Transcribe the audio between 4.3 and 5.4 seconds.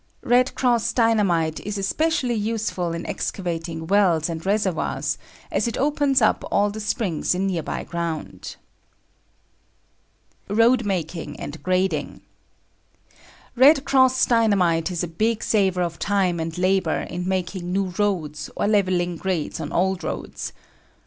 reservoirs,